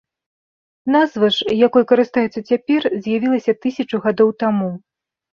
[0.93, 4.71] Назва ж, якой карыстаюцца цяпер, з'явілася тысячу гадоў таму.